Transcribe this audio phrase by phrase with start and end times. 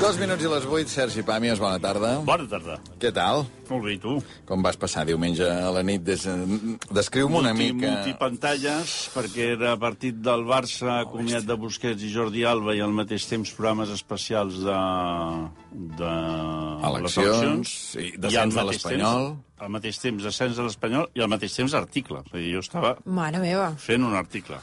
[0.00, 2.16] Dos minuts i les vuit, Sergi Pàmies, bona tarda.
[2.26, 2.80] Bona tarda.
[3.02, 3.44] Què tal?
[3.70, 4.16] Molt bé, tu?
[4.48, 6.02] Com vas passar diumenge a la nit?
[6.02, 6.24] Des...
[6.90, 7.92] Descriu-me una Multi, mica...
[8.00, 13.28] Multipantalles, perquè era partit del Barça, comiat de Busquets i Jordi Alba, i al mateix
[13.30, 14.80] temps programes especials de...
[16.00, 19.30] de les Eleccions, sí, descens de l'Espanyol.
[19.60, 22.22] Al mateix temps descens de l'Espanyol i al mateix temps article.
[22.24, 23.70] És a dir, jo estava Mare meva.
[23.78, 24.58] fent un article.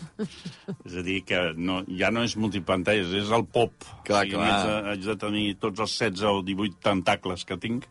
[0.90, 3.88] és a dir, que no, ja no és multipantalles, és el pop.
[4.10, 4.48] Clar, o sigui, clar.
[4.50, 7.86] Haig, de, haig de tenir tots els 16 o 18 tentacles que tinc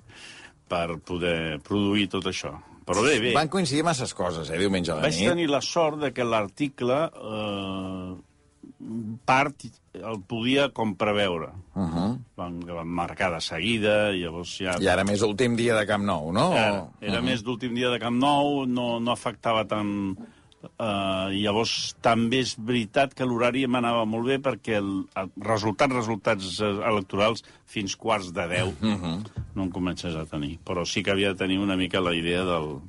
[0.68, 2.54] per poder produir tot això.
[2.86, 3.32] Però bé, bé.
[3.34, 5.28] Van coincidir masses coses, eh, diumenge a la Vaig nit.
[5.32, 8.14] tenir la sort de que l'article eh,
[9.26, 11.48] part el podia com preveure.
[11.74, 12.18] Uh -huh.
[12.36, 14.76] van, van marcar de seguida, i llavors ja...
[14.80, 16.52] I ara més últim dia de Camp Nou, no?
[16.52, 20.16] Era, era més d'últim dia de Camp Nou, no, no afectava tant...
[20.78, 26.60] Uh, llavors, també és veritat que l'horari m'anava molt bé perquè el, el resultats, resultats
[26.60, 29.24] eh, electorals fins quarts de 10 Uh -huh.
[29.54, 30.58] no en comences a tenir.
[30.64, 32.80] Però sí que havia de tenir una mica la idea del,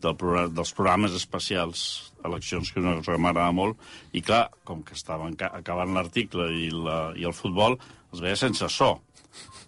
[0.00, 3.76] del programa, dels programes especials, eleccions que una cosa que m'agrada molt,
[4.12, 7.78] i clar, com que estaven ca- acabant l'article i, la, i el futbol,
[8.12, 9.00] els veia sense so.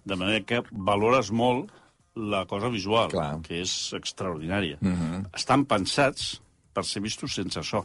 [0.05, 1.71] De manera que valores molt
[2.15, 3.43] la cosa visual, Clar.
[3.43, 4.79] que és extraordinària.
[4.81, 5.27] Uh -huh.
[5.35, 6.41] Estan pensats
[6.77, 7.83] per ser vistos sense so,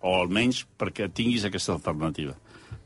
[0.00, 2.34] o almenys perquè tinguis aquesta alternativa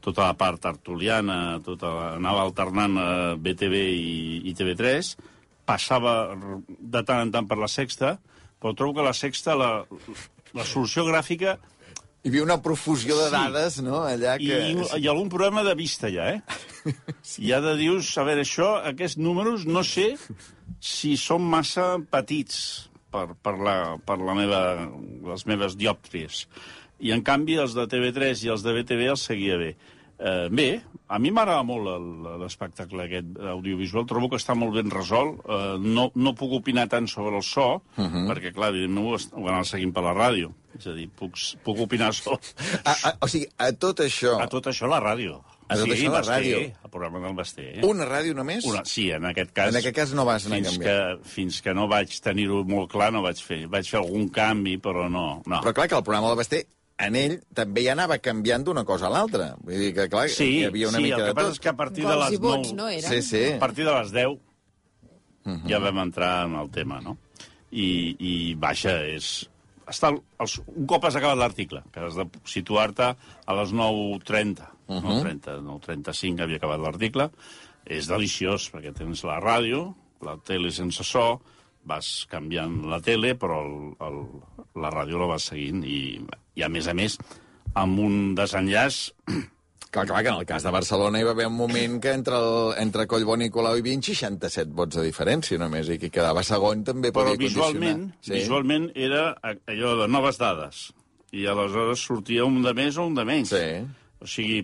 [0.01, 4.15] tota la part artuliana, tota la, anava alternant a BTV i,
[4.49, 5.11] i TV3,
[5.69, 8.15] passava de tant en tant per la Sexta,
[8.61, 9.71] però trobo que la Sexta, la,
[10.57, 11.59] la solució gràfica
[12.21, 13.33] Hi havia una profusió de Sí.
[13.33, 14.99] dades, no?, allà i, que...
[15.01, 16.43] i algun problema de vista ja, eh?
[17.25, 17.47] sí.
[17.49, 20.11] Ja de dius, a veure, això, aquests números, no sé
[20.85, 23.77] si són massa petits per, per, la,
[24.07, 24.61] per la meva,
[25.33, 26.45] les meves diòptries.
[27.01, 29.75] I, en canvi, els de TV3 i els de BTV els seguia bé.
[30.21, 30.67] Eh, bé,
[31.09, 36.11] a mi m'agrada molt l'espectacle aquest audiovisual, trobo que està molt ben resolt, eh, no,
[36.13, 38.27] no puc opinar tant sobre el so, uh -huh.
[38.29, 41.81] perquè, clar, evidentment ho, ho anava seguint per la ràdio, és a dir, puc, puc
[41.81, 42.39] opinar sobre...
[42.85, 45.41] A, a, o sigui, a tot això, A tot això, la ràdio.
[45.71, 46.59] A tot això, la Basté, ràdio.
[46.85, 47.67] El programa del Basté.
[47.79, 47.85] Eh?
[47.87, 48.65] una ràdio només?
[48.67, 49.71] Una, sí, en aquest cas...
[49.71, 51.23] En aquest cas no vas anar fins canviant.
[51.23, 53.63] que, fins que no vaig tenir-ho molt clar, no vaig fer.
[53.71, 55.25] Vaig fer algun canvi, però no.
[55.47, 55.63] no.
[55.63, 56.65] Però clar que el programa del Basté,
[57.01, 59.55] en ell, també ja anava canviant d'una cosa a l'altra.
[59.65, 61.57] Vull dir que, clar, sí, hi havia una sí, mica el de que passa tot.
[61.57, 62.77] és que a partir de Gols les i vots, 9...
[62.83, 63.09] no era?
[63.09, 63.45] Sí, sí.
[63.55, 64.39] A partir de les 10
[65.45, 65.69] Mhm.
[65.71, 67.17] ja vam entrar en el tema, no?
[67.73, 69.49] I, i baixa, és...
[69.91, 70.13] Està,
[70.43, 75.01] els, un cop has acabat l'article, que has de situar-te a les 9.30, uh.
[75.01, 75.17] -huh.
[75.25, 77.31] 9.30, 9.35 havia acabat l'article,
[77.87, 81.41] és deliciós, perquè tens la ràdio, la tele sense so,
[81.85, 84.19] vas canviant la tele, però el, el,
[84.77, 86.21] la ràdio la vas seguint, i,
[86.55, 87.19] i a més a més,
[87.75, 89.15] amb un desenllaç
[89.91, 92.39] Clar, clar, que en el cas de Barcelona hi va haver un moment que entre,
[92.39, 97.11] el, entre Collboni, i Vin 67 vots de diferència només, i qui quedava segon també
[97.11, 98.37] Però podia visualment, sí.
[98.37, 100.93] visualment era allò de noves dades.
[101.33, 103.51] I aleshores sortia un de més o un de menys.
[103.51, 103.67] Sí.
[104.23, 104.63] O sigui,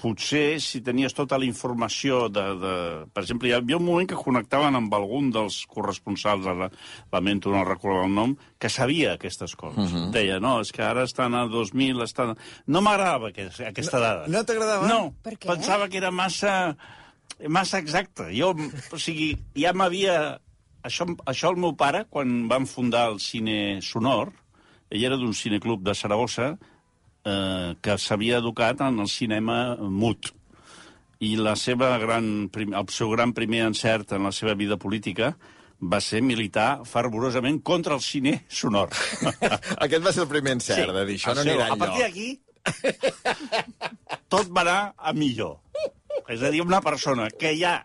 [0.00, 2.44] potser si tenies tota la informació de...
[2.62, 2.72] de...
[3.12, 6.70] Per exemple, hi havia un moment que connectaven amb algun dels corresponsals, ara
[7.12, 9.78] lamento no recordar el nom, que sabia aquestes coses.
[9.78, 10.06] Uh Mhm.
[10.08, 10.10] -huh.
[10.12, 12.36] Deia, no, és que ara estan a 2.000, estan...
[12.66, 14.26] No m'agradava aquest, aquesta dada.
[14.28, 14.88] no t'agradava?
[14.88, 15.46] No, Per què?
[15.46, 16.76] pensava que era massa
[17.48, 18.24] massa exacte.
[18.36, 18.54] Jo,
[18.92, 20.40] o sigui, ja m'havia...
[20.82, 24.32] Això, això el meu pare, quan van fundar el Cine Sonor,
[24.90, 26.58] ell era d'un cineclub de Saragossa,
[27.24, 30.32] eh, que s'havia educat en el cinema mut.
[31.20, 35.34] I la seva gran, prim- el seu gran primer encert en la seva vida política
[35.80, 38.92] va ser militar fervorosament contra el cine sonor.
[39.84, 40.96] Aquest va ser el primer encert, sí.
[40.96, 42.28] de dir, això no anirà A partir d'aquí,
[44.28, 45.58] tot va anar a millor.
[46.28, 47.78] És a dir, una persona que ja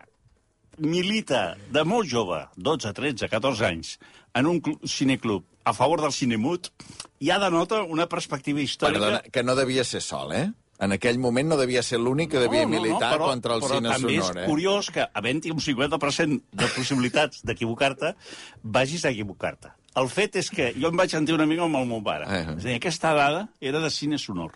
[0.78, 3.96] milita de molt jove, 12, 13, 14 anys,
[4.36, 6.70] en un clu- cineclub a favor del cinemut,
[7.18, 9.00] ja denota una perspectiva històrica...
[9.00, 10.46] Perdona, que no devia ser sol, eh?
[10.78, 13.94] En aquell moment no devia ser l'únic que devia militar però, contra el però cine
[13.94, 14.46] també sonor, és eh?
[14.50, 18.12] curiós que, havent-hi un 50% de possibilitats d'equivocar-te,
[18.62, 19.72] vagis a equivocar-te.
[19.96, 22.28] El fet és que jo em vaig sentir una mica amb el meu pare.
[22.28, 22.42] Eh.
[22.58, 24.52] És a dir, aquesta dada era de cine sonor.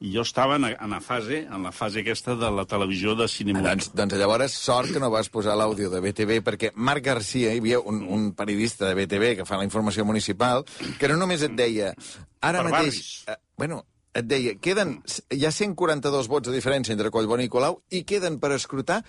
[0.00, 3.28] I jo estava en, en, la fase, en la fase aquesta de la televisió de
[3.30, 3.62] cine Ah.
[3.70, 7.62] Doncs, doncs llavors, sort que no vas posar l'àudio de BTV, perquè Marc Garcia, hi
[7.62, 10.64] havia un, un periodista de BTV que fa la informació municipal,
[10.98, 11.94] que no només et deia...
[12.40, 13.24] Ara Per mateix...
[13.30, 14.98] Eh, bueno, et deia, queden,
[15.30, 19.02] hi ha 142 vots de diferència entre Collboni i Colau i queden per escrutar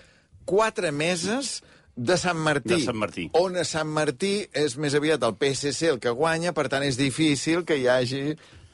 [0.46, 1.60] quatre meses
[1.96, 2.74] de Sant Martí.
[2.74, 3.30] De Sant Martí.
[3.38, 7.00] On a Sant Martí és més aviat el PSC el que guanya, per tant és
[7.00, 8.22] difícil que hi hagi...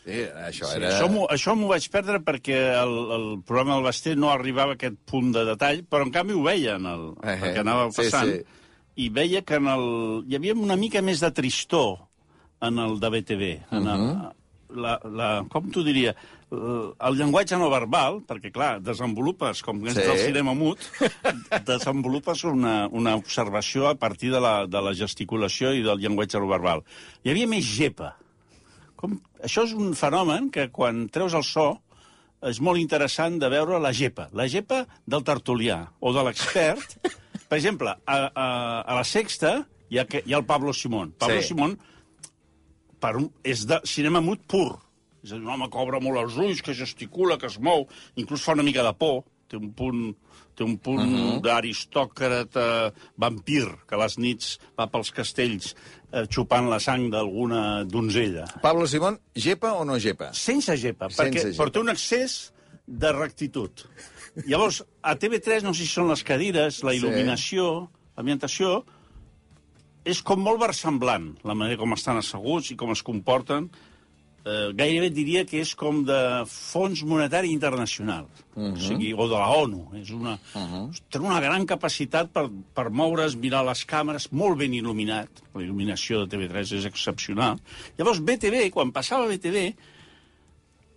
[0.05, 0.89] Sí, això Sí, era...
[0.97, 4.79] Això m'ho això m'ho vaig perdre perquè el, el programa del Basté no arribava a
[4.81, 7.39] aquest punt de detall, però en canvi ho veia, en el, Eh, eh.
[7.45, 8.43] perquè anava Sí, passant, sí.
[8.97, 9.87] i veia que en el,
[10.29, 11.99] hi havia una mica més de tristor
[12.63, 13.51] en el de BTV.
[13.71, 14.31] En el, Mhm.
[14.83, 16.15] la, la, com t'ho diria?
[16.53, 20.01] El, el llenguatge no verbal, perquè, clar, desenvolupes, com que Sí.
[20.01, 20.79] del cinema mut,
[21.67, 26.49] desenvolupes una, una observació a partir de la, de la gesticulació i del llenguatge no
[26.49, 26.83] verbal.
[27.25, 28.17] Hi havia més gepa.
[29.03, 29.19] Com...
[29.43, 31.67] Això és un fenomen que quan treus el so
[32.47, 34.29] és molt interessant de veure la gepa.
[34.35, 36.97] La gepa del tertulià o de l'expert.
[37.49, 38.47] per exemple, a, a,
[38.83, 39.57] a la Sexta
[39.91, 41.13] hi ha, hi ha el Pablo Simón.
[41.19, 41.53] Pablo Sí.
[41.53, 41.77] Simón
[43.03, 44.79] per un, és de cinema mut pur.
[45.23, 47.87] És a dir, un home que obre molt els ulls, que gesticula, que es mou,
[48.19, 49.23] inclús fa una mica de por.
[49.53, 50.15] Té un punt,
[50.57, 51.41] té un punt uh -huh.
[51.45, 55.75] d'aristòcrata vampir, que les nits va pels castells
[56.13, 58.47] eh, xupant la sang d'alguna donzella.
[58.63, 60.33] Pablo Simón, gepa o no gepa?
[60.33, 61.63] Sense gepa, Sense perquè gepa.
[61.63, 62.53] però té un excés
[62.87, 63.71] de rectitud.
[64.47, 66.99] Llavors, a TV3, no sé si són les cadires, la Sí.
[66.99, 68.85] il·luminació, l'ambientació,
[70.05, 73.71] és com molt versemblant, la manera com estan asseguts i com es comporten.
[74.43, 76.19] Eh, gairebé diria que és com de
[76.51, 78.25] Fons Monetari Internacional,
[78.57, 78.73] uh -huh.
[78.73, 79.91] o, sigui, o de la ONU.
[79.95, 81.01] És una, uh -huh.
[81.11, 85.29] Té una gran capacitat per, per moure's, mirar les càmeres, molt ben il·luminat.
[85.55, 87.61] La il·luminació de TV3 és excepcional.
[87.97, 89.77] Llavors, BTV, quan passava BTV,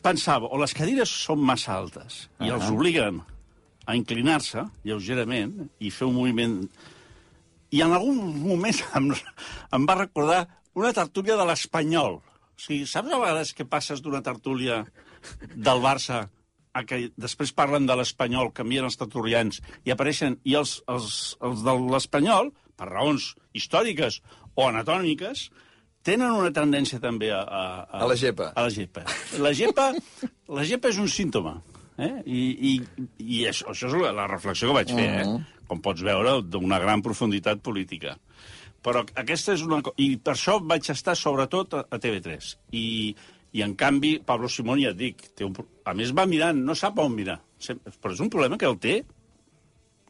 [0.02, 3.22] pensava, o les cadires són massa altes i els obliguen
[3.86, 6.70] a inclinar-se lleugerament i fer un moviment...
[7.76, 9.10] I en algun moment em,
[9.74, 12.20] em va recordar una tertúlia de l'Espanyol.
[12.56, 14.84] O sigui, saps a vegades que passes d'una tertúlia
[15.56, 16.26] del Barça
[16.76, 20.40] a que després parlen de l'Espanyol, canvien els tertulians i apareixen...
[20.44, 24.20] I els, els, els de l'Espanyol, per raons històriques
[24.56, 25.46] o anatòmiques,
[26.06, 27.42] tenen una tendència també a...
[27.42, 27.64] A,
[28.04, 28.52] A la gepa.
[28.56, 29.06] A la gepa.
[29.40, 29.88] La gepa,
[30.52, 31.58] la gepa és un símptoma.
[31.96, 32.12] Eh?
[32.28, 32.74] I, i,
[33.24, 35.62] i això, això és la, la reflexió que vaig fer, eh?
[35.70, 38.18] com pots veure, d'una gran profunditat política.
[38.86, 39.82] Però aquesta és una...
[39.98, 42.52] I per això vaig estar sobretot a, a TV3.
[42.78, 42.86] I,
[43.56, 45.56] I, en canvi, Pablo Simón, ja et dic, té un...
[45.86, 47.40] a més va mirant, no sap on mirar.
[47.66, 49.00] Però és un problema que el té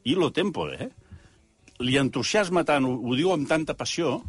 [0.06, 0.90] i lo tempo, eh?
[1.84, 4.20] Li entusiasma tant, ho, ho diu amb tanta passió,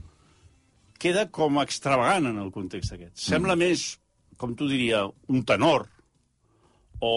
[0.99, 3.17] queda com extravagant en el context aquest.
[3.21, 3.97] Sembla més,
[4.39, 5.89] com tu diria, un tenor
[7.01, 7.15] o,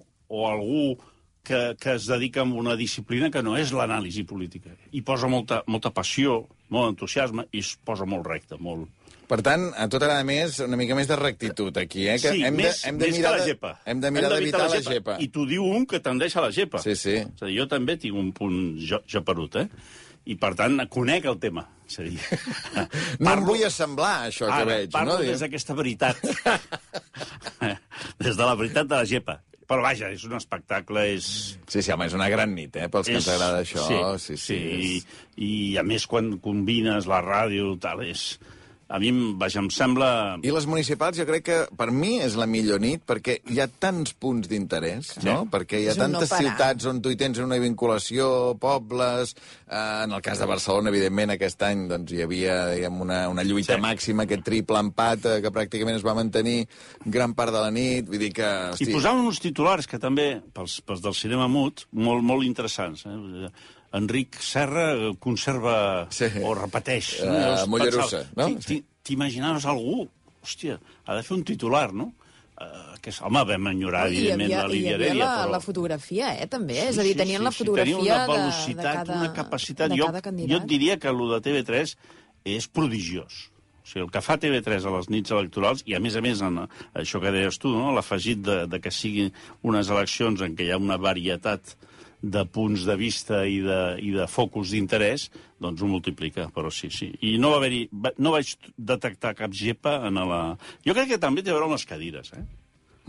[0.00, 0.96] o algú
[1.44, 4.74] que, que es dedica a una disciplina que no és l'anàlisi política.
[4.92, 8.88] I posa molta, molta passió, molt entusiasme, i es posa molt recte, molt...
[9.30, 12.16] Per tant, a tot agrada més, una mica més de rectitud aquí, eh?
[12.18, 13.70] Que sí, hem més, de, hem de més mirar que la de- gepa.
[13.86, 15.14] Hem de mirar d'evitar la gepa.
[15.22, 16.80] I t'ho diu un que tendeix a la gepa.
[16.82, 17.14] Sí, sí.
[17.22, 19.68] És a dir, jo també tinc un punt jo, geperut, eh?
[20.26, 21.62] I, per tant, conec el tema.
[21.86, 22.18] És a dir,
[23.22, 24.90] No em vull assemblar, això que Ara, veig.
[24.94, 25.22] parlo no?
[25.22, 26.18] des d'aquesta veritat.
[28.20, 29.38] des de la veritat de la gepa.
[29.70, 31.26] Però vaja, és un espectacle, és...
[31.70, 32.88] Sí, sí, home, és una gran nit, eh?
[32.90, 33.84] Pels que ens agrada això.
[34.18, 34.38] Sí, sí.
[34.42, 34.56] sí.
[34.56, 34.88] és-
[35.38, 38.32] I, I, a més, quan combines la ràdio, tal, és...
[38.90, 40.06] A mi, vaja, em sembla...
[40.42, 43.68] I les municipals jo crec que per mi és la millor nit perquè hi ha
[43.70, 45.22] tants punts d'interès, Sí.
[45.28, 45.44] no?
[45.52, 46.42] Perquè hi ha És no tantes parar.
[46.42, 49.36] ciutats on tu hi tens una vinculació, pobles...
[49.70, 53.44] Eh, en el cas de Barcelona, evidentment, aquest any doncs, hi havia diguem, una, una
[53.46, 53.80] lluita Sí.
[53.86, 56.64] màxima, aquest triple empat eh, que pràcticament es va mantenir
[57.06, 58.08] gran part de la nit.
[58.10, 58.50] Vull dir que...
[58.82, 63.06] I posaven uns titulars que també, pels, pels del cinema mut, molt, molt interessants.
[63.06, 63.52] Eh?
[63.92, 66.28] Enric Serra eh, conserva Sí.
[66.44, 67.20] o repeteix.
[67.20, 68.56] Eh, Llavors Mollerussa, pensava, no?
[68.60, 70.04] ti- ti- T'imaginaves algú,
[70.44, 72.12] hòstia, ha de fer un titular, no?
[72.60, 75.24] Uh, que és, home, vam enyorar, I hi evidentment, havia, la hi Lídia havia Heredia,
[75.24, 75.50] la, però...
[75.54, 76.76] la fotografia, eh, també.
[76.90, 79.88] és a dir, tenien la fotografia tenia una de- velocitat, de, cada, una capacitat.
[79.90, 80.50] de jo, cada candidat.
[80.52, 81.94] jo et diria que el de TV3
[82.44, 83.38] és prodigiós.
[83.82, 86.42] O sigui, el que fa TV3 a les nits electorals, i a més a més,
[86.44, 86.60] en
[86.94, 87.94] això que deies tu, no?
[87.96, 89.32] l'afegit de, de que siguin
[89.62, 91.74] unes eleccions en què hi ha una varietat
[92.22, 95.28] de punts de vista i de, i de focus d'interès,
[95.60, 97.10] doncs ho multiplica, però sí, sí.
[97.24, 97.86] I no, va haver-hi...
[97.92, 100.40] va- No vaig detectar cap gepa en la...
[100.84, 102.44] Jo crec que també té a veure amb les cadires, eh?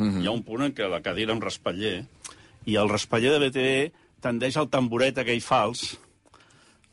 [0.02, 2.06] Hi ha un punt en què la cadira amb respatller,
[2.66, 5.98] i el respatller de BTV tendeix al tamboret aquell fals,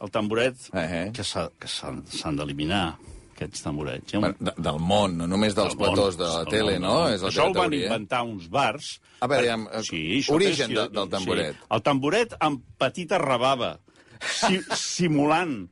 [0.02, 1.06] el tamboret Eh, eh.
[1.14, 2.96] que s'ha- que s'han s'han d'eliminar,
[3.38, 4.14] aquests tamborets.
[4.18, 6.96] Un- de, del món, no només dels del món, platós de la tele, món, no?
[7.06, 7.30] del És món.
[7.30, 7.86] el Això ho van teoria.
[7.86, 8.90] inventar uns bars.
[9.20, 10.02] A veure, Per- amb, eh, sí,
[10.34, 11.54] origen de- del tamboret.
[11.56, 11.66] Sí.
[11.70, 13.78] El tamboret amb petita rebava,
[14.20, 15.68] si, simulant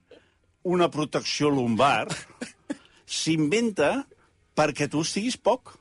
[0.67, 2.09] una protecció lumbar,
[3.07, 4.07] s'inventa
[4.57, 5.77] perquè tu estiguis poc,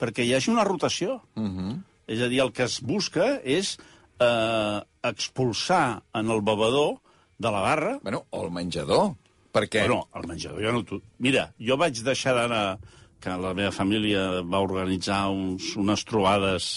[0.00, 1.22] perquè hi hagi una rotació.
[1.36, 1.82] Uh -huh.
[2.06, 3.78] És a dir, el que es busca és
[4.18, 7.00] eh, expulsar en el bevedor
[7.38, 9.14] de la barra, Bueno, o el menjador.
[9.54, 9.84] Perquè...
[9.86, 10.82] Bueno, al menjador jo no...
[10.86, 11.00] Tu...
[11.22, 12.78] Mira, jo vaig deixar d'anar
[13.20, 16.70] que la meva família va organitzar uns, unes trobades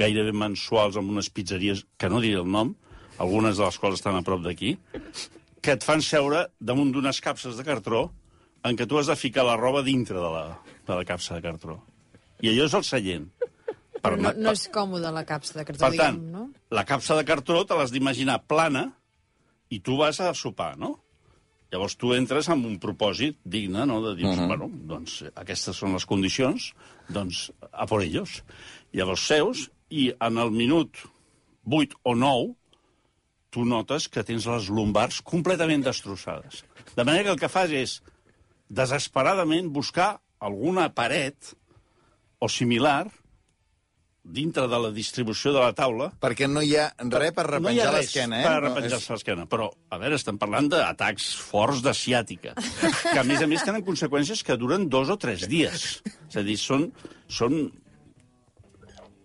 [0.00, 2.74] gairebé mensuals amb unes pizzeries, que no diré el nom,
[3.22, 4.74] algunes de les quals estan a prop d'aquí,
[5.62, 8.08] que et fan seure damunt d'unes capses de cartró
[8.66, 10.44] en què tu has de ficar la roba dintre de la,
[10.88, 11.78] de la capsa de cartró.
[12.42, 13.30] I allò és el seient.
[14.04, 16.48] Però no, no és còmode la capsa de cartró, per tant, diguem, no?
[16.74, 18.88] la capsa de cartró te l'has d'imaginar plana
[19.72, 20.98] i tu vas a sopar, no?
[21.74, 24.46] Llavors tu entres amb un propòsit digne, no?, de dir, uh -huh.
[24.46, 26.72] bueno, doncs aquestes són les condicions,
[27.08, 28.44] doncs a por ellos.
[28.92, 31.02] Llavors seus i en el minut
[31.66, 32.54] 8 o 9
[33.50, 36.64] tu notes que tens les lumbars completament destrossades.
[36.94, 38.02] De manera que el que fas és
[38.68, 41.54] desesperadament buscar alguna paret
[42.38, 43.10] o similar
[44.24, 47.78] dintre de la distribució de la taula Perquè no hi ha res per no hi
[47.78, 48.46] ha repenjar res l'esquena, eh?
[48.46, 49.46] per No, repenjar-se l'esquena.
[49.50, 53.84] Però, a veure, estem parlant d'atacs forts de ciàtica, que a més a més tenen
[53.84, 55.84] conseqüències que duren dos o tres dies.
[56.30, 56.88] És a dir, són...
[57.28, 57.66] són...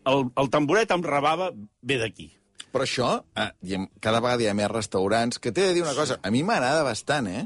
[0.09, 1.49] El, el tamboret amb rebava
[1.85, 2.29] ve d'aquí.
[2.73, 6.19] Però això, eh, cada vegada hi ha més restaurants, que t'he de dir una cosa,
[6.21, 7.43] a mi m'agrada bastant, eh?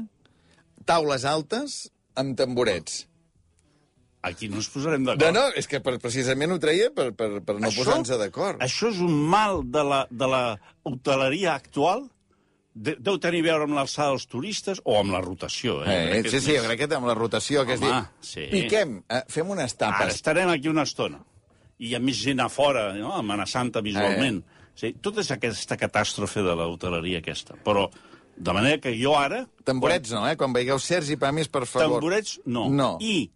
[0.88, 1.84] Taules altes
[2.20, 3.04] amb tamborets.
[4.24, 5.36] Aquí no ens posarem No, d'acord.
[5.36, 8.62] no, és que per, precisament ho treia per, per, per no posar-nos d'acord.
[8.64, 10.42] Això és un mal de la, de la
[10.88, 12.06] hoteleria actual.
[12.74, 15.76] De, deu tenir a veure amb l'alçada dels turistes o amb la rotació.
[15.86, 15.98] Eh?
[16.18, 18.48] Eh, sí, sí, jo crec que amb la rotació, que és dir, Home, sí.
[18.50, 20.16] piquem, eh, fem unes Ara tapes.
[20.16, 21.20] estarem aquí una estona.
[21.78, 23.12] I hi ha més gent a fora, no?
[23.14, 24.40] amenaçant visualment.
[24.42, 24.66] Eh.
[24.74, 27.54] Sí, tot és aquesta catàstrofe de l'hoteleria aquesta.
[27.62, 27.86] Però,
[28.34, 29.44] de manera que jo ara...
[29.62, 30.34] Tamborets no, eh?
[30.36, 32.00] Quan veieu Sergi Pamis, per favor.
[32.00, 32.66] Tamborets, no.
[32.74, 32.96] No.
[32.98, 33.28] I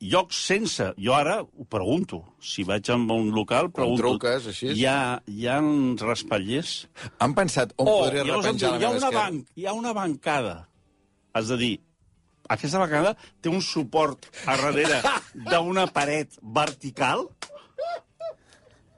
[0.00, 0.90] llocs sense...
[1.00, 2.22] Jo ara ho pregunto.
[2.40, 4.02] Si vaig a un local, pregunto...
[4.02, 4.72] truques, així?
[4.78, 4.96] Hi ha,
[5.28, 6.74] hi ha uns respatllers?
[7.20, 9.76] Han pensat on O, podria repenjar diu, la hi ha meva una, banc, hi ha
[9.76, 10.56] una bancada.
[11.36, 11.72] Has de dir,
[12.50, 15.02] aquesta bancada té un suport a darrere
[15.52, 17.28] d'una paret vertical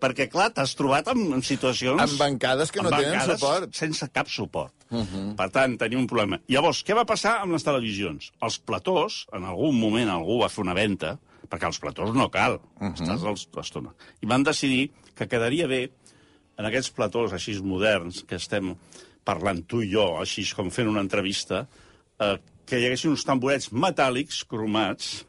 [0.03, 2.01] perquè, clar, t'has trobat en, en situacions...
[2.03, 3.71] Amb bancades que no tenen suport.
[3.79, 4.75] Sense cap suport.
[4.93, 5.35] Uh -huh.
[5.37, 6.39] Per tant, tenia un problema.
[6.49, 8.31] Llavors, què va passar amb les televisions?
[8.41, 11.19] Els platós, en algun moment algú va fer una venda,
[11.49, 12.95] perquè als platós no cal, uh -huh.
[12.95, 13.95] estàs a l'estona.
[14.21, 15.91] I van decidir que quedaria bé,
[16.59, 18.77] en aquests platós així moderns, que estem
[19.25, 21.67] parlant tu i jo, així com fent una entrevista,
[22.19, 25.27] eh, que hi haguessin uns tamborets metàl·lics cromats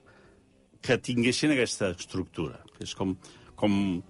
[0.81, 2.59] que tinguessin aquesta estructura.
[2.77, 3.15] Que és com,
[3.55, 4.03] com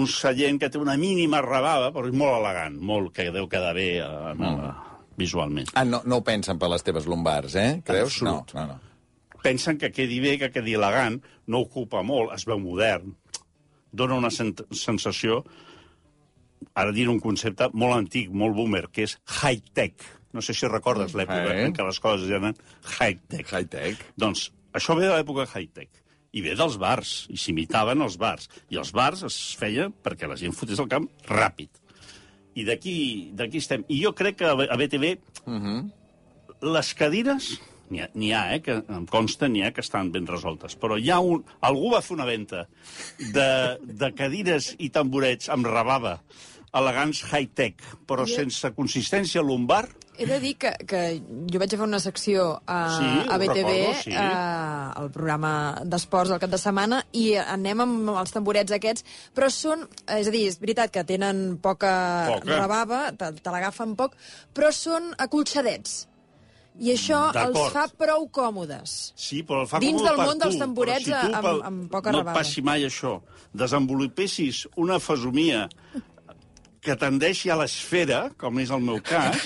[0.00, 3.74] un seient que té una mínima rebava, però és molt elegant, molt, que deu quedar
[3.76, 4.68] bé eh, mm.
[5.18, 5.70] visualment.
[5.74, 7.70] Ah, no, no ho pensen per les teves lumbars, eh?
[7.86, 8.20] Creus?
[8.22, 8.54] No, Absolut.
[8.54, 9.42] no, no.
[9.42, 13.12] Pensen que quedi bé, que quedi elegant, no ocupa molt, es veu modern,
[13.94, 15.44] dona una sen sensació,
[16.74, 20.02] ara dir un concepte molt antic, molt boomer, que és high-tech.
[20.34, 21.64] No sé si recordes l'època Eh?
[21.66, 22.54] en què les coses eren
[22.98, 23.46] high-tech.
[23.48, 24.02] High-tech.
[24.18, 25.88] Doncs això ve de l'època high-tech.
[26.36, 28.48] I ve dels bars, i s'imitaven els bars.
[28.70, 31.70] I els bars es feia perquè la gent fotés el camp ràpid.
[32.58, 32.96] I d'aquí
[33.38, 33.84] d'aquí estem.
[33.88, 35.14] I jo crec que a B- a BTV
[36.68, 37.52] les cadires,
[37.88, 38.08] n'hi ha,
[38.42, 41.44] ha, eh, que em consta, n'hi ha que estan ben resoltes, però hi ha un...
[41.64, 42.66] Algú va fer una venda
[43.32, 43.48] de,
[43.80, 46.18] de cadires i tamborets amb rebava,
[46.72, 49.86] elegants high-tech, però I- sense consistència lumbar,
[50.18, 53.68] He de dir que, que jo vaig a fer una secció a, Sí, a BTV,
[53.70, 54.10] recordo, sí.
[54.10, 55.50] eh, al programa
[55.86, 60.32] d'esports del cap de setmana, i anem amb els tamborets aquests, però són, és a
[60.34, 61.92] dir, és veritat que tenen poca,
[62.32, 62.50] Poca.
[62.58, 64.16] rebava, te, te l'agafen poc,
[64.52, 66.08] però són acolxadets.
[66.82, 69.12] I això els fa prou còmodes.
[69.14, 71.88] Sí, però el fa Dins del món dels tu, tamborets però si tu amb- amb
[71.94, 72.34] poca no rebava.
[72.34, 73.20] et passi mai això.
[73.54, 75.68] Desenvolupessis una fesomia
[76.82, 79.36] que tendeixi a l'esfera, com és el meu cas,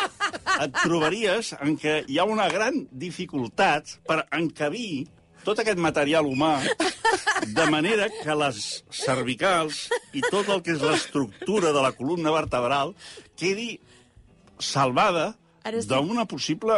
[0.64, 5.06] et trobaries en què hi ha una gran dificultat per encabir
[5.44, 6.56] tot aquest material humà
[7.54, 9.84] de manera que les cervicals
[10.16, 12.94] i tot el que és l'estructura de la columna vertebral
[13.36, 13.74] quedi
[14.58, 16.74] salvada estic- d'una possible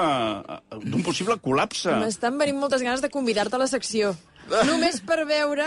[0.82, 1.92] d'un possible col·lapse.
[2.00, 4.14] M'estan venint moltes ganes de convidar-te a la secció.
[4.50, 5.66] Només per veure...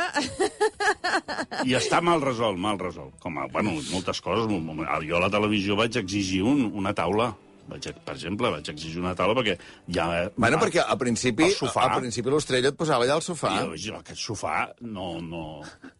[1.67, 3.15] I està mal resolt, mal resolt.
[3.23, 4.49] Com a, bueno, moltes coses.
[4.49, 7.33] Jo a la televisió vaig exigir un, una taula.
[7.69, 9.57] Vaig, per exemple, vaig exigir una taula perquè
[9.93, 10.07] ja...
[10.37, 11.85] Bueno, perquè al principi, sofà.
[11.89, 13.51] al principi l'Ostrella et posava allà al sofà.
[13.59, 15.43] Jo, jo, aquest sofà no, no...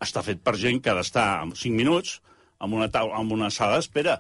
[0.01, 2.17] està fet per gent que ha d'estar en 5 minuts
[2.59, 4.17] amb una, taula, amb una sala d'espera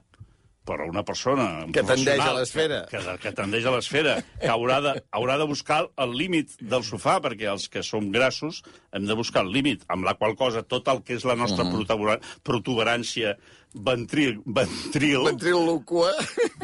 [0.69, 2.83] però una persona Que tendeix a l'esfera.
[2.91, 6.85] Que, que, que tendeix a l'esfera, que haurà de, haurà de buscar el límit del
[6.85, 8.61] sofà, perquè els que som grassos
[8.93, 11.65] hem de buscar el límit, amb la qual cosa tot el que és la nostra
[11.65, 11.73] Mhm.
[11.73, 13.35] protubera- protuberància
[13.73, 16.11] ventril, ventril, Ventriloqua.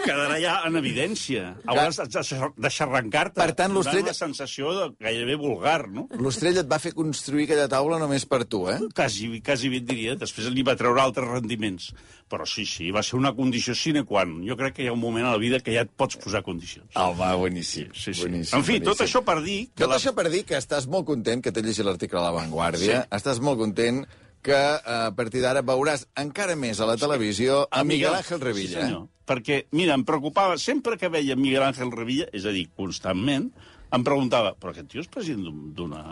[0.06, 1.56] quedarà ja en evidència.
[1.66, 3.40] Hauràs de xer- de xerrancar-te.
[3.40, 6.08] Per tant, l'Ostrella- una sensació de gairebé vulgar, no?
[6.20, 8.80] L'Ostrella et va fer construir aquella taula només per tu, eh?
[8.96, 10.16] Quasi, quasi bé et diria.
[10.16, 11.94] Després li va treure altres rendiments.
[12.28, 14.42] Però sí, sí, va ser una condició sine qua non.
[14.48, 16.42] Jo crec que hi ha un moment a la vida que ja et pots posar
[16.42, 16.90] condicions.
[16.96, 17.92] Home, boníssim.
[17.94, 18.24] Sí, sí.
[18.24, 19.06] boníssim en fi, tot boníssim.
[19.06, 19.98] això per dir que Tot la...
[19.98, 23.08] això per dir que estàs molt content, que t'he llegit l'article a La Vanguardia, Sí.
[23.16, 24.06] estàs molt content
[24.46, 28.76] que eh, a partir d'ara veuràs encara més a la televisió a Miguel Ángel Revilla.
[28.78, 29.08] Sí, senyor.
[29.26, 33.48] Perquè, mira, em preocupava, sempre que veia Miguel Ángel Revilla, és a dir, constantment,
[33.96, 36.04] em preguntava, però aquest tio és president d'un- d'una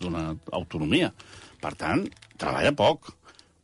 [0.00, 0.22] d'una
[0.52, 1.12] autonomia.
[1.60, 2.06] Per tant,
[2.40, 3.12] treballa poc.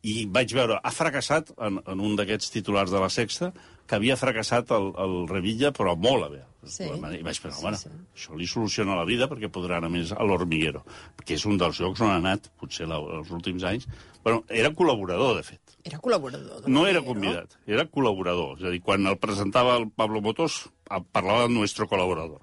[0.06, 3.48] I vaig veure, ha fracassat en, en un d'aquests titulars de la Sexta,
[3.88, 6.42] que havia fracassat el, el Revilla, però molt a bé.
[6.68, 6.84] Sí.
[6.84, 7.88] I vaig pensar, Sí, bueno, sí.
[8.14, 10.82] això li soluciona la vida perquè podrà anar més a l'Hormiguero,
[11.24, 13.88] que és un dels llocs on ha anat, potser la, els últims anys.
[14.28, 15.76] Bueno, era col·laborador, de fet.
[15.88, 16.64] Era col·laborador.
[16.64, 18.58] de No era convidat, era col·laborador.
[18.60, 22.42] És a dir, quan el presentava el Pablo Motos, parlava del nuestro col·laborador.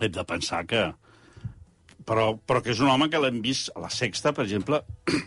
[0.00, 0.88] Hem de pensar que...
[2.10, 4.80] Però, però que és un home que l'hem vist a la Sexta, per exemple,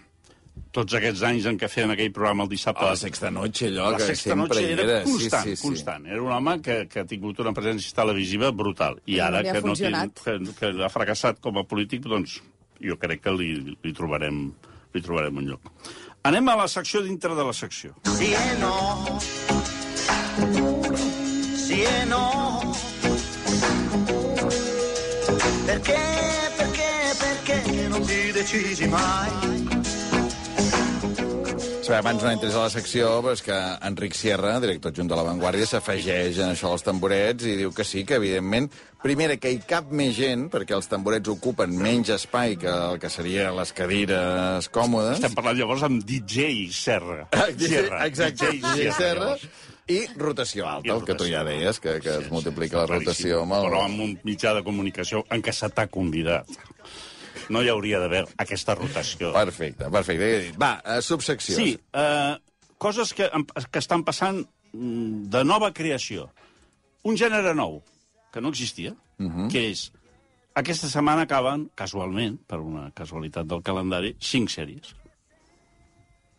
[0.73, 2.81] tots aquests anys en què feien aquell programa el dissabte...
[2.83, 4.99] A la sexta noche, allò la que sexta sempre noche hi era, era.
[5.05, 5.67] constant, sí, sí, sí.
[5.67, 6.07] constant.
[6.09, 8.97] Era un home que, que ha tingut una presència televisiva brutal.
[9.05, 10.23] I no ara que, no té, funcionat.
[10.25, 12.39] que, que ha fracassat com a polític, doncs
[12.83, 14.47] jo crec que li, li, trobarem,
[14.93, 15.71] li trobarem un lloc.
[16.23, 17.95] Anem a la secció dintre de la secció.
[18.15, 19.19] Sì e no.
[21.65, 22.75] Sì e no.
[25.65, 25.99] Perché,
[26.57, 29.62] perché, perché non ti decidi mai?
[31.93, 33.55] Abans no entres a la secció, però és que
[33.87, 37.85] Enric Sierra, director adjunt de La Vanguardia, s'afegeix en això dels tamborets i diu que
[37.85, 38.69] sí, que evidentment,
[39.03, 43.11] primera, que hi cap més gent, perquè els tamborets ocupen menys espai que el que
[43.13, 45.19] serien les cadires còmodes.
[45.19, 47.27] Estem parlant llavors amb DJ Serra.
[47.59, 48.01] Sierra.
[48.07, 49.35] Exacte, DJ DJ Serra.
[49.93, 51.59] I rotació alta, I el que tu ja rotació.
[51.59, 53.09] deies, que, que es multiplica la Claríssim.
[53.11, 53.65] rotació amb el...
[53.69, 56.47] Però amb un mitjà de comunicació en què se t'ha convidat.
[57.53, 59.33] No hi hauria d'haver aquesta rotació.
[59.35, 60.53] Perfecte, perfecte.
[60.59, 61.59] Va, eh, subseccions.
[61.59, 62.35] Sí, eh,
[62.77, 63.29] coses que,
[63.71, 66.29] que estan passant mm, de nova creació.
[67.03, 67.81] Un gènere nou,
[68.31, 69.51] que no existia, uh -huh.
[69.51, 69.91] que és...
[70.55, 74.93] Aquesta setmana acaben, casualment, per una casualitat del calendari, cinc sèries.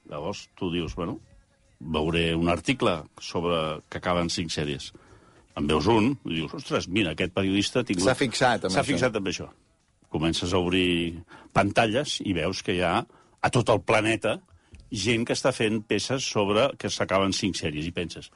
[0.09, 1.19] Llavors, tu dius, bueno,
[1.81, 4.93] veuré un article sobre que acaben cinc sèries.
[5.57, 7.83] En veus un i dius, ostres, mira, aquest periodista.
[7.83, 9.49] S'ha fixat amb S'ha fixat amb això.
[10.15, 11.25] Comences a obrir
[11.57, 14.39] pantalles i veus que hi ha a tot el planeta
[14.95, 18.31] gent que està fent peces sobre que s'acaben cinc sèries i penses,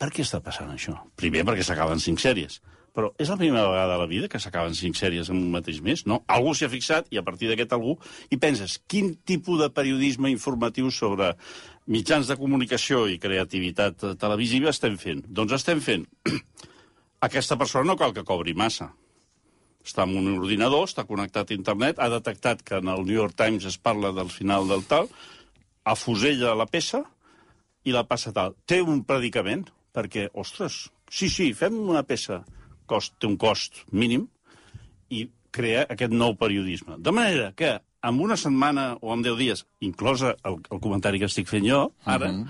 [0.00, 0.96] per què està passant això?
[1.20, 2.62] Primer perquè s'acaben cinc sèries,
[2.96, 5.82] però és la primera vegada a la vida que s'acaben cinc sèries en un mateix
[5.84, 6.22] mes, no?
[6.26, 7.98] Algú s'hi ha fixat i a partir d'aquest algú
[8.32, 11.34] i penses, quin tipus de periodisme informatiu sobre
[11.86, 15.22] mitjans de comunicació i creativitat televisiva estem fent?
[15.28, 16.08] Doncs estem fent
[17.28, 18.90] aquesta persona no cal que cobri massa.
[19.84, 23.36] Està en un ordinador, està connectat a internet, ha detectat que en el New York
[23.38, 25.08] Times es parla del final del tal,
[25.84, 27.02] afusella la peça
[27.84, 28.56] i la passa tal.
[28.68, 29.66] Té un predicament,
[29.96, 32.42] perquè, ostres, sí, sí, fem una peça,
[32.86, 34.28] cost, té un cost mínim,
[35.10, 36.98] i crea aquest nou periodisme.
[36.98, 41.28] De manera que en una setmana o en 10 dies, inclosa el, el comentari que
[41.28, 42.46] estic fent jo, ara, uh -huh.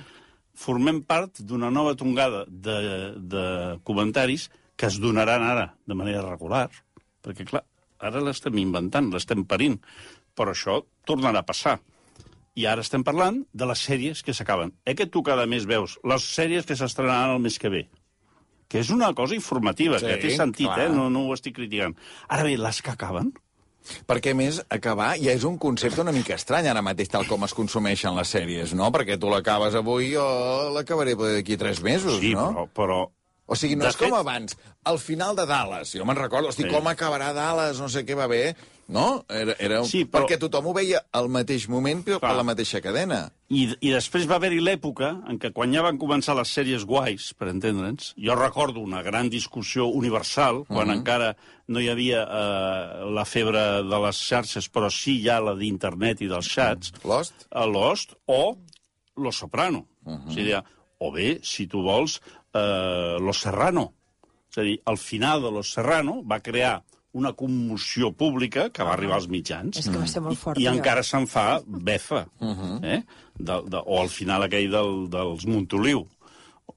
[0.55, 6.71] formem part d'una nova tongada de, de comentaris que es donaran ara de manera regular,
[7.24, 7.64] perquè, clar,
[8.00, 9.78] ara l'estem inventant, l'estem parint,
[10.37, 11.78] però això tornarà a passar.
[12.59, 14.72] I ara estem parlant de les sèries que s'acaben.
[14.85, 17.85] Eh que tu cada mes veus les sèries que s'estrenaran el mes que ve?
[18.68, 20.87] Que és una cosa informativa, Sí, que té sentit, clar.
[20.87, 20.88] eh?
[20.94, 21.94] No, no ho estic criticant.
[22.28, 23.33] Ara bé, les que acaben...
[24.06, 27.54] Perquè, més, acabar ja és un concepte una mica estrany ara mateix, tal com es
[27.56, 28.90] consumeixen les sèries, no?
[28.92, 30.26] Perquè tu l'acabes avui, jo
[30.74, 32.50] l'acabaré d'aquí tres mesos, Sí, no?
[32.52, 32.98] però, però
[33.50, 34.56] O sigui, no De és com fet- abans.
[34.86, 36.68] Al final de Dallas, jo me'n recordo, hosti, Sí.
[36.70, 38.54] com acabarà Dallas, no sé què va bé,
[38.86, 39.24] no?
[39.28, 39.80] Era, era...
[39.84, 42.36] Sí, però- Perquè tothom ho veia al mateix moment, però per Clar.
[42.36, 43.32] la mateixa cadena.
[43.50, 47.34] I, I després va haver-hi l'època en què quan ja van començar les sèries guais,
[47.34, 50.96] per entendre'ns, jo recordo una gran discussió universal, quan Mhm.
[51.00, 51.36] encara
[51.66, 56.28] no hi havia eh, la febre de les xarxes, però sí ja la d'internet i
[56.28, 57.34] dels xats, Lost?
[57.50, 58.56] a Lost o
[59.16, 59.86] Lo Soprano.
[60.04, 60.18] Uh Mhm.
[60.22, 60.28] -huh.
[60.30, 60.54] o, sigui,
[61.02, 62.20] o bé, si tu vols,
[62.54, 63.92] eh, Lo Serrano.
[64.50, 66.82] És a dir, al final de Lo Serrano va crear
[67.12, 69.76] una commoció pública que va arribar als mitjans.
[69.78, 70.58] És que va ser molt fort.
[70.60, 70.76] I allò.
[70.78, 72.26] encara se'n fa befa.
[72.40, 72.60] Uh Mhm.
[72.60, 72.84] -huh.
[72.84, 73.02] eh?
[73.40, 76.06] de, de, o al final aquell del, dels Montoliu.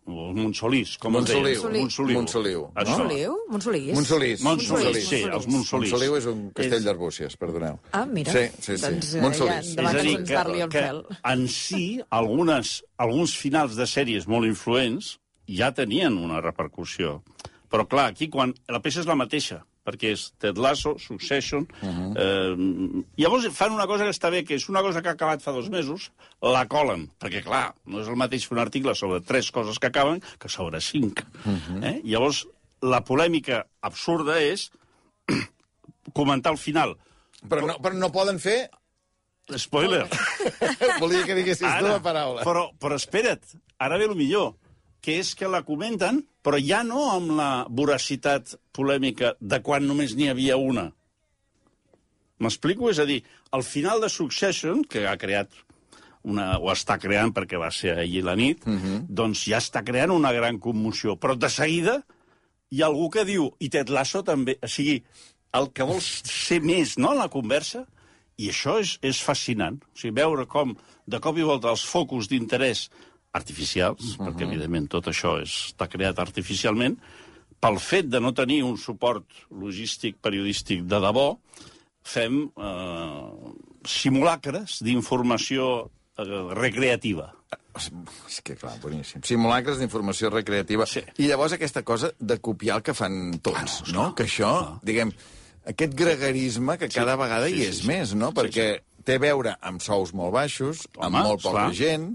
[0.06, 1.48] o Montsolís, com Montsoliu.
[1.48, 1.80] es deia?
[1.82, 2.16] Montsoliu.
[2.18, 2.62] Montsoliu.
[2.76, 3.38] Montsoliu?
[3.50, 3.94] Montsolís?
[3.94, 4.42] Monsolís.
[4.42, 5.92] Montsolís, sí, els Monsolís.
[5.92, 7.80] Montsoliu és un castell És- d'Arbúcies, perdoneu.
[7.92, 8.32] Ah, mira.
[8.32, 8.82] Sí, sí, sí.
[8.82, 9.76] Doncs, eh, Montsolís.
[9.76, 14.26] ja- Demà és a que dir, que, que en si algunes, alguns finals de sèries
[14.28, 17.22] molt influents ja tenien una repercussió.
[17.72, 21.68] Però, clar, aquí quan la peça és la mateixa, perquè és Ted Lasso, Succession...
[21.82, 22.12] Uh -huh.
[22.18, 25.42] eh, llavors fan una cosa que està bé, que és una cosa que ha acabat
[25.42, 29.22] fa dos mesos, la colen, perquè, clar, no és el mateix fer un article sobre
[29.22, 31.26] tres coses que acaben que sobre cinc.
[31.46, 31.84] Uh -huh.
[31.84, 32.02] eh?
[32.04, 32.48] Llavors,
[32.82, 34.72] la polèmica absurda és
[36.14, 36.98] comentar el final.
[37.50, 38.70] Però no, però no poden fer...
[39.58, 40.08] Spoiler.
[41.02, 42.44] Volia que diguessis tu la paraula.
[42.44, 43.44] Però, però espera't,
[43.78, 44.54] ara ve el millor,
[45.04, 50.16] que és que la comenten, però ja no amb la voracitat polèmica de quan només
[50.16, 50.88] n'hi havia una.
[52.40, 52.90] M'explico?
[52.92, 53.20] És a dir,
[53.52, 55.52] al final de Succession, que ha creat
[56.24, 59.00] una, o està creant perquè va ser ahir la nit, uh -huh.
[59.10, 61.18] doncs ja està creant una gran commoció.
[61.20, 62.04] Però de seguida
[62.70, 65.04] hi ha algú que diu, i Ted Lasso també, o sigui,
[65.54, 67.86] el que vols ser més, no?, en la conversa,
[68.38, 69.76] i això és, és fascinant.
[69.94, 72.90] O sigui, veure com, de cop i volta, els focus d'interès
[73.34, 74.28] artificials, uh -huh.
[74.28, 76.98] perquè, evidentment, tot això és, està creat artificialment,
[77.60, 81.38] pel fet de no tenir un suport logístic periodístic de debò,
[82.04, 83.54] fem eh,
[83.88, 87.32] simulacres d'informació eh, recreativa.
[87.74, 89.24] És que, clar, boníssim.
[89.26, 90.86] Simulacres d'informació recreativa.
[90.86, 91.02] Sí.
[91.18, 94.12] I llavors aquesta cosa de copiar el que fan tots, no?
[94.18, 94.52] Que això,
[94.86, 95.14] diguem,
[95.66, 97.88] aquest gregarisme que cada vegada sí, hi sí, és sí.
[97.90, 98.30] més, no?
[98.36, 98.68] Perquè
[99.08, 102.12] té a veure amb sous molt baixos, amb Home, molt poca gent,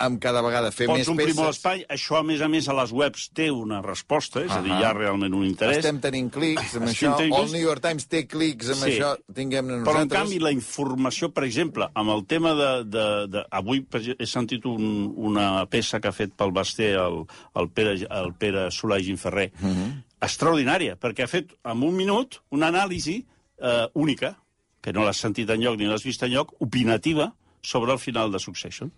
[0.00, 1.38] amb cada vegada fer Pots més omplir peces.
[1.38, 1.84] molt espai.
[1.92, 4.84] Això, a més a més, a les webs té una resposta, és a dir, hi
[4.88, 5.78] ha realment un interès.
[5.82, 7.52] Estem tenint clics amb Estem això, tenint o el.
[7.52, 8.90] New York Times té clics amb Sí.
[8.94, 10.02] això, tinguem-ne Però, nosaltres.
[10.02, 12.70] en canvi, la informació, per exemple, amb el tema de...
[12.84, 13.84] de, de avui
[14.18, 18.68] he sentit un, una peça que ha fet pel Basté el, el, Pere, el Pere
[18.70, 19.90] Solà i Ginferrer, uh -huh.
[20.22, 23.24] extraordinària, perquè ha fet, en un minut, una anàlisi
[23.60, 24.36] eh, única,
[24.80, 28.90] que no l'has sentit enlloc ni l'has vist enlloc, opinativa, sobre el final de Succession.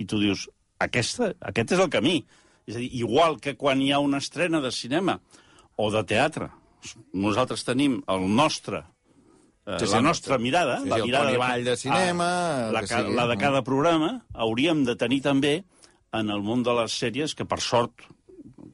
[0.00, 0.46] I tu dius,
[0.80, 2.16] aquesta, aquest és el camí.
[2.66, 5.18] És a dir, igual que quan hi ha una estrena de cinema
[5.76, 6.48] o de teatre,
[7.12, 8.80] nosaltres tenim el nostre
[9.66, 10.38] eh, Sí, sí, la nostra nostre.
[10.38, 13.62] mirada, Sí, sí, la mirada Vall de cinema, ah, el la, ca- la de cada
[13.66, 15.54] programa, hauríem de tenir també
[16.16, 18.00] en el món de les sèries, que per sort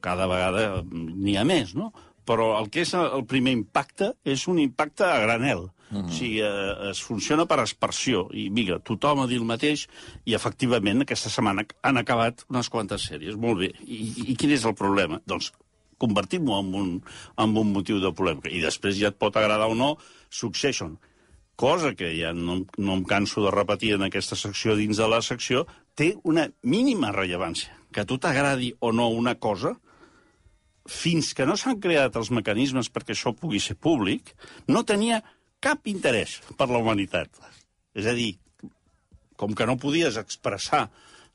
[0.01, 1.91] cada vegada n'hi ha més, no?
[2.27, 5.67] Però el que és el primer impacte és un impacte a granel.
[5.89, 6.05] Mm -hmm.
[6.05, 8.27] O sigui, eh, es funciona per aspersió.
[8.33, 9.87] I, mira, tothom ha dit el mateix
[10.25, 13.35] i, efectivament, aquesta setmana han acabat unes quantes sèries.
[13.35, 13.71] Molt bé.
[13.85, 15.21] I, i quin és el problema?
[15.25, 15.53] Doncs
[15.97, 17.03] convertim-ho en, un,
[17.37, 18.49] en un motiu de polèmica.
[18.49, 19.97] I després ja et pot agradar o no
[20.29, 20.97] Succession.
[21.55, 25.21] Cosa que ja no, no em canso de repetir en aquesta secció dins de la
[25.21, 27.73] secció, té una mínima rellevància.
[27.91, 29.73] Que a tu t'agradi o no una cosa,
[30.87, 34.35] fins que no s'han creat els mecanismes perquè això pugui ser públic,
[34.67, 35.23] no tenia
[35.63, 37.29] cap interès per la humanitat.
[37.97, 38.35] És a dir,
[39.37, 40.87] com que no podies expressar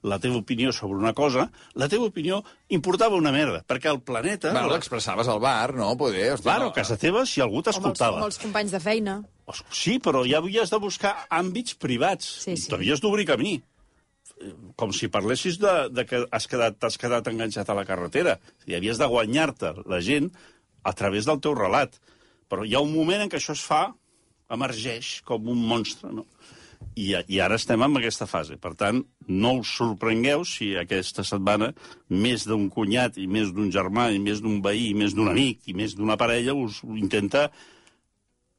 [0.02, 1.44] la teva opinió sobre una cosa,
[1.78, 2.40] la teva opinió
[2.74, 4.50] importava una merda, perquè el planeta...
[4.50, 5.92] Bueno, l'expressaves al bar, no?
[5.98, 6.70] Poder, hosti, Claro, no.
[6.72, 8.16] a casa teva, si algú O amb els, t'escoltava.
[8.18, 9.20] amb els companys de feina.
[9.70, 12.26] Sí, però ja havies de buscar àmbits privats.
[12.42, 12.66] Sí, sí.
[12.72, 13.60] T'havies d'obrir camí.
[14.74, 18.38] Com si parlessis de, de que has quedat, t'has quedat enganxat a la carretera.
[18.66, 20.32] I havies de guanyar-te la gent
[20.82, 21.94] a través del teu relat.
[22.50, 23.92] Però hi ha un moment en què això es fa,
[24.52, 26.26] emergeix com un monstre, no?
[26.98, 28.58] I, I ara estem en aquesta fase.
[28.60, 31.70] Per tant, no us sorprengueu si aquesta setmana
[32.10, 35.70] més d'un cunyat i més d'un germà i més d'un veí i més d'un amic
[35.70, 37.46] i més d'una parella us intenta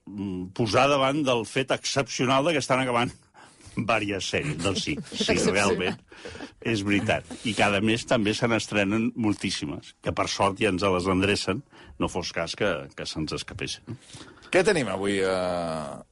[0.07, 3.13] mm, posar davant del fet excepcional de que estan acabant
[3.75, 4.57] diverses sèries.
[4.63, 5.97] Doncs sí, sí, realment,
[6.61, 7.27] és veritat.
[7.49, 11.63] I cada mes també se n'estrenen moltíssimes, que per sort ja ens les endrecen,
[11.99, 13.97] no fos cas que, que se'ns escapessin.
[14.53, 15.37] Què tenim avui a,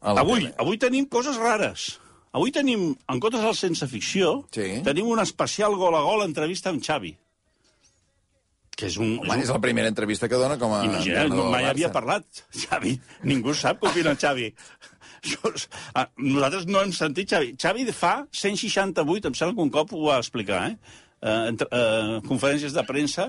[0.01, 0.55] a la Avui, tele?
[0.63, 1.91] avui tenim coses rares.
[2.33, 4.79] Avui tenim, en comptes del sense ficció, Sí.
[4.85, 7.11] tenim un especial gol a gol entrevista amb Xavi.
[8.71, 9.17] Que és un...
[9.19, 10.79] Home, és és un la primera entrevista que dona com a...
[10.87, 12.23] Imagina't, no, mai havia parlat,
[12.63, 12.95] Xavi.
[13.29, 14.47] Ningú sap què opina Xavi.
[15.93, 17.53] Ah, Nosaltres no hem sentit Xavi.
[17.61, 20.75] Xavi fa 168, em sembla que un cop ho va explicar, eh?
[21.21, 23.27] Eh, entre, eh, conferències de premsa,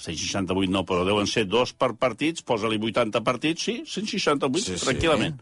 [0.00, 4.86] 168 no, però deuen ser dos per partits, posa-li 80 partits, sí, 168, Sí, sí.
[4.88, 5.36] tranquil·lament.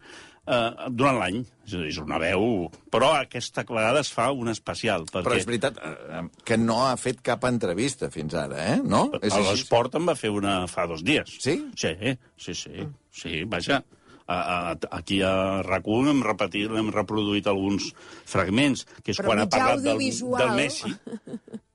[0.49, 1.43] Eh, durant l'any.
[1.89, 2.69] És una veu...
[2.89, 5.03] Però aquesta vegada es fa un especial.
[5.05, 5.25] Perquè...
[5.27, 8.79] Però és veritat eh, que no ha fet cap entrevista fins ara, eh?
[8.81, 9.03] No?
[9.21, 11.35] És A l'esport en va fer una fa dos dies.
[11.43, 11.59] Sí?
[11.77, 11.93] Sí,
[12.37, 12.87] sí, sí.
[13.13, 13.83] Sí, vaja.
[14.29, 15.33] A, a, aquí a
[15.65, 17.87] RAC1 hem repetit, hem reproduït alguns
[18.29, 20.03] fragments, que és Però quan ha parlat del,
[20.37, 20.93] del Messi.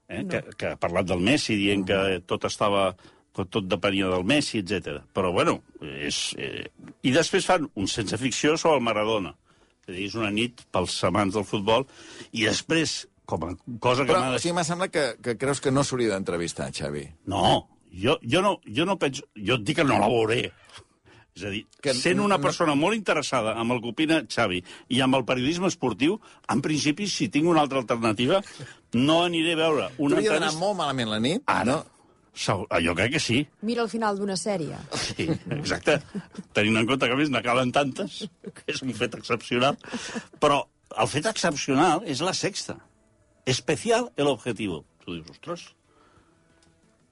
[0.07, 1.99] eh, que, que ha parlat del Messi, dient que
[2.31, 2.93] tot estava
[3.35, 5.03] que tot depenia del Messi, etc.
[5.14, 6.21] Però, bueno, és...
[6.38, 6.69] Eh...
[7.05, 9.35] I després fan un sense ficció sobre el Maradona.
[9.88, 11.88] És dir, és una nit pels amants del futbol.
[12.33, 15.61] I després, com a cosa que Però m'ha o sigui, m'ha semblat que, que creus
[15.64, 17.09] que no s'hauria d'entrevistar, Xavi.
[17.35, 19.27] No, jo, jo no, jo no penso...
[19.35, 20.45] Jo et dic que no la veuré.
[21.35, 24.61] És a dir, Que sent una no- persona molt interessada amb el que opina Xavi
[24.94, 28.38] i amb el periodisme esportiu, en principi, si tinc una altra alternativa,
[28.92, 31.81] no aniré a veure una T'hauria d'anar molt malament la nit, Ara, no?
[32.35, 33.40] Segur- Jo crec que sí.
[33.62, 34.77] Mira el final d'una sèrie.
[34.94, 36.01] Sí, exacte.
[36.53, 39.77] Tenint en compte que, a més, n'acalen tantes, que és un fet excepcional.
[40.40, 40.64] Però
[40.99, 42.79] el fet excepcional és la sexta.
[43.44, 44.85] Especial el objetivo.
[45.05, 45.75] Tu dius, ostres,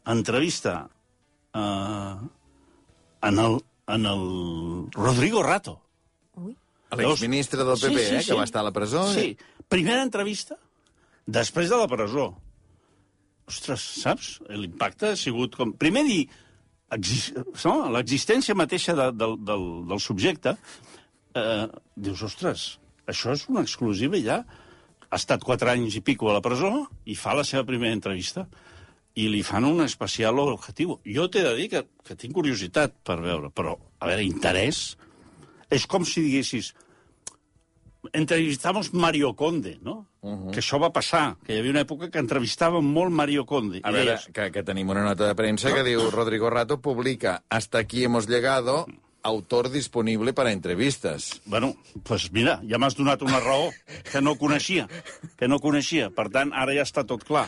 [0.07, 0.89] entrevista
[1.55, 2.17] eh,
[3.23, 5.81] en, el, en el Rodrigo Rato.
[6.37, 6.55] Ui.
[6.93, 9.07] L'exministre del PP, eh, que va estar a la presó.
[9.15, 9.33] Sí,
[9.69, 10.59] primera entrevista
[11.27, 12.33] després de la presó.
[13.49, 14.33] Ostres, saps?
[14.49, 15.73] L'impacte ha sigut com...
[15.79, 16.23] Primer dir,
[17.65, 17.75] no?
[17.95, 20.57] l'existència mateixa de, del, del, del subjecte,
[21.35, 21.67] eh,
[21.97, 22.67] dius, ostres,
[23.09, 24.43] això és una exclusiva ja.
[25.13, 28.47] Ha estat quatre anys i pico a la presó i fa la seva primera entrevista
[29.15, 30.99] i li fan un especial objectiu.
[31.05, 34.93] Jo t'he de dir que, que tinc curiositat per veure, però, a veure, interès...
[35.73, 36.67] És com si diguessis,
[38.13, 40.07] entrevistamos Mario Conde, no?
[40.21, 40.51] Uh -huh.
[40.53, 43.81] Que això va passar, que hi havia una època que entrevistàvem molt Mario Conde.
[43.83, 47.43] A veure, deies, que, que tenim una nota de premsa que diu Rodrigo Rato publica
[47.49, 48.87] Hasta aquí hemos llegado,
[49.23, 51.41] autor disponible para entrevistas.
[51.45, 53.71] Bueno, doncs pues mira, ja m'has donat una raó
[54.11, 54.89] que no coneixia,
[55.39, 56.11] que no coneixia.
[56.11, 57.47] Per tant, ara ja està tot clar.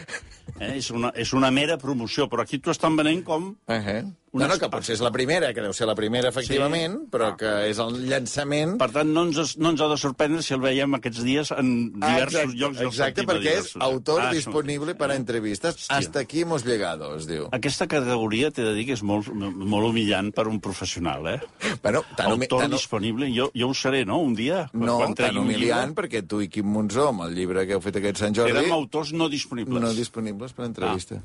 [0.59, 0.77] Eh?
[0.77, 3.55] És, una, és una mera promoció, però aquí t'ho estan venent com...
[3.67, 4.13] Uh -huh.
[4.35, 7.07] Una No, no, que potser és la primera, que deu ser la primera, efectivament, Sí.
[7.13, 7.37] però Ah.
[7.39, 8.73] que és el llançament...
[8.81, 11.93] Per tant, no ens, no ens ha de sorprendre si el veiem aquests dies en
[11.93, 12.81] diversos Ah, exacte, llocs.
[12.81, 13.83] Exacte, a perquè és diversos.
[13.83, 15.77] autor Ah, disponible para entrevistas.
[15.77, 15.97] Hòstia.
[15.97, 17.47] Hasta aquí hemos llegado, es diu.
[17.53, 21.41] Aquesta categoria, t'he de dir que és molt, molt humillant per un professional, eh?
[21.81, 23.31] Bueno, tan, Autor tan, disponible.
[23.33, 24.69] Jo, jo ho seré, no?, un dia.
[24.73, 25.95] quan- no, quan tan llibre.
[25.95, 28.73] perquè tu i Quim Monzó, amb el llibre que heu fet aquest Sant Jordi, Érem
[28.73, 29.81] autors no disponibles.
[29.81, 31.23] no disponibles per entrevista.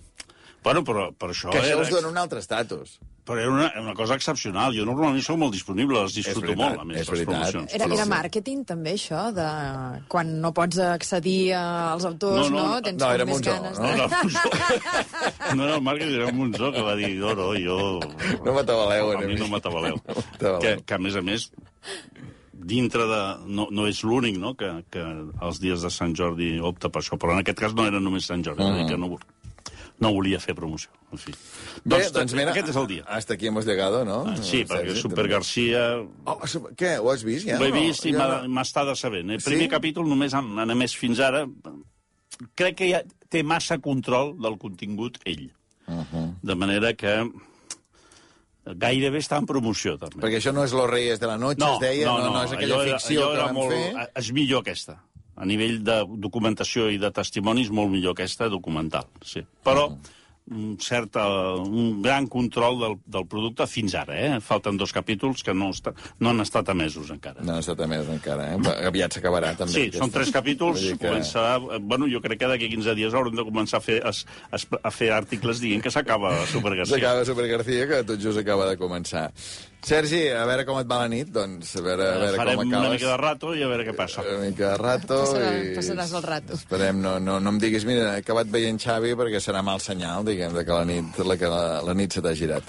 [0.63, 3.00] Bueno, però, però això, que això era, us dona un altre estatus.
[3.30, 4.74] però era una, una cosa excepcional.
[4.74, 7.36] Jo normalment sóc molt disponible, les disfruto veritat, molt, a més, és les veritat.
[7.36, 7.74] promocions.
[7.78, 9.45] Era, era màrqueting, també, això, de
[10.10, 12.63] quan no pots accedir als autors, No, no?
[12.63, 13.78] no, no, Tens no, era Monzó, ganes.
[13.80, 13.86] no?
[13.86, 15.56] No de- era Monzó.
[15.56, 18.00] No era el Marc, era Monzó que va dir, no, no, jo...
[18.43, 20.02] No m'atabaleu, A mi no m'atabaleu.
[20.08, 20.60] m'atabaleu.
[20.60, 21.52] que, que, a més a més,
[22.52, 23.22] dintre de...
[23.45, 27.17] No, no és l'únic, no?, que, que els dies de Sant Jordi opta per això.
[27.22, 28.88] Però en aquest cas no era només Sant Jordi, uh -huh.
[28.89, 29.13] que no,
[30.00, 30.90] no volia fer promoció.
[31.12, 31.34] En fi.
[31.84, 33.04] Bé, doncs mira, aquest és el dia.
[33.08, 34.24] Hasta aquí hemos llegado, no?
[34.28, 35.34] Ah, sí, perquè Sergi, Super també.
[35.34, 35.82] Garcia
[36.26, 36.40] Oh,
[36.78, 37.58] què, ho has vist ja?
[37.60, 37.82] Ho he no?
[37.82, 38.50] vist i Ja m'ha- no.
[38.60, 39.32] m'està decebent.
[39.32, 39.70] El primer Sí?
[39.70, 41.46] capítol només han, han emès fins ara.
[42.56, 45.52] Crec que ja té massa control del contingut ell.
[45.88, 46.04] Uh.
[46.14, 46.36] -huh.
[46.42, 47.30] De manera que
[48.66, 50.22] gairebé està en promoció, també.
[50.22, 52.52] Perquè això no és Los Reyes de la Noche, es deia, no, no, no és
[52.52, 54.10] aquella era- ficció que era van molt, fer.
[54.16, 55.04] És millor aquesta.
[55.39, 59.45] A nivell de documentació i de testimonis, molt millor aquesta documental, sí.
[59.63, 59.86] Però
[60.49, 64.39] un, cert, eh, un gran control del, del producte fins ara, eh?
[64.41, 67.43] Falten dos capítols que no, està, no han estat emesos encara.
[67.45, 68.73] No ha estat més encara, eh?
[68.89, 69.75] Aviat s'acabarà, també.
[69.75, 70.02] Sí, aquesta.
[70.02, 70.88] són tres capítols.
[70.97, 71.56] Que- Començarà...
[71.75, 74.10] eh, Bueno, jo crec que d'aquí 15 dies haurem de començar a fer, a,
[74.82, 76.97] a, fer articles dient que s'acaba Super Garcia.
[76.97, 79.30] S'acaba Super García, que tot just acaba de començar.
[79.82, 82.68] Sergi, a veure com et va la nit, doncs, a veure, a veure Farem com
[82.68, 82.98] una acabes.
[82.98, 84.26] mica de rato i a veure què passa.
[84.28, 85.70] Una mica de rato Passarà- i...
[85.78, 86.58] passaràs el rato.
[86.60, 90.28] Esperem, no, no, no em diguis, mira, he acabat veient Xavi perquè serà mal senyal,
[90.28, 92.68] diguem, de que la nit, la, que la, la nit se t'ha girat.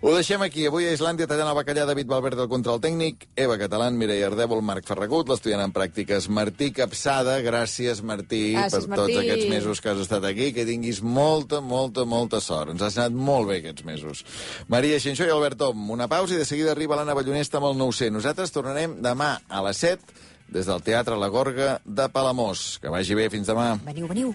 [0.00, 0.62] Ho deixem aquí.
[0.68, 4.60] Avui a Islàndia tallant el bacallà David Valverde al control tècnic, Eva Catalán, Mireia Ardèvol,
[4.62, 7.34] Marc Ferragut, l'estudiant en pràctiques Martí Capçada.
[7.42, 9.16] Gràcies, Martí, Gràcies, per tots Martí.
[9.24, 10.52] aquests mesos que has estat aquí.
[10.54, 12.70] Que tinguis molta, molta, molta sort.
[12.76, 14.22] Ens has anat molt bé aquests mesos.
[14.70, 17.76] Maria Xinxó i Albert Tom, una pausa i de seguida arriba l'Anna Ballonesta amb el
[17.82, 18.14] 900.
[18.20, 20.14] Nosaltres tornarem demà a les 7
[20.48, 22.78] des del Teatre La Gorga de Palamós.
[22.78, 23.72] Que vagi bé, fins demà.
[23.82, 24.30] Veniu, veniu.